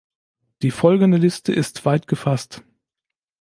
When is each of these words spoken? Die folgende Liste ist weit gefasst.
Die 0.63 0.71
folgende 0.71 1.17
Liste 1.19 1.53
ist 1.53 1.85
weit 1.85 2.07
gefasst. 2.07 2.63